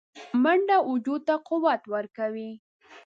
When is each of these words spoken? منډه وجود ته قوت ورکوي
منډه 0.43 0.77
وجود 0.91 1.21
ته 1.27 1.35
قوت 1.47 1.81
ورکوي 1.93 2.51